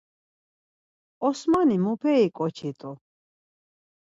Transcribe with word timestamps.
Osmani 1.27 1.75
muperi 1.83 2.27
ǩoçi 2.37 2.69
rt̆u? 2.73 2.91